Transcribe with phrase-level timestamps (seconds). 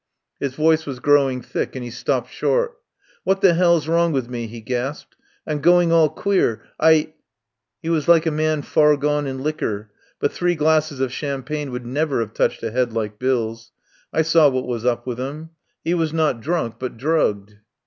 [0.39, 2.75] His voice was growing thick and he stopped short.
[3.23, 5.15] "What the 'ell's wrong with me?" he gasped.
[5.45, 6.63] "I'm goin' all queer.
[6.79, 7.13] I..."
[7.83, 11.85] He was like a man far gone in liquor, but three glasses of champagne would
[11.85, 13.73] never have touched a head like Bill's.
[14.11, 15.51] I saw what was up with him.
[15.85, 17.57] He was not drunk, but drugged.